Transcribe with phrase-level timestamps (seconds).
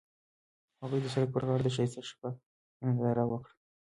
[0.81, 2.29] هغوی د سړک پر غاړه د ښایسته شپه
[2.83, 3.53] ننداره وکړه.